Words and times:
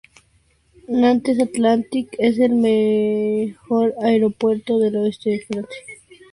Nantes 0.87 1.39
Atlantique 1.39 2.15
es 2.17 2.39
el 2.39 2.55
mayor 2.55 3.93
aeropuerto 4.01 4.79
del 4.79 4.95
oeste 4.95 5.29
de 5.29 5.41
Francia. 5.41 5.77